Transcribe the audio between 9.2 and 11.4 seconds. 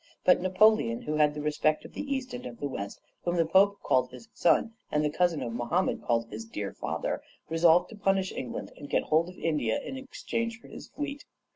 of India in exchange for his fleet.